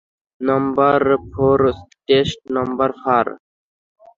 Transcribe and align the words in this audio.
Number 0.41 1.01
four 1.31 1.59
chest 2.07 2.39
number 2.55 2.89
four? 3.01 3.25